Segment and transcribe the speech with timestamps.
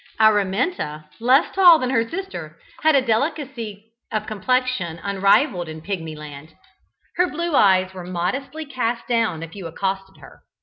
[0.19, 6.55] Araminta, less tall than her sister, had a delicacy of complexion unrivalled in Pigmyland;
[7.17, 10.41] her blue eyes were modestly cast down if you accosted her.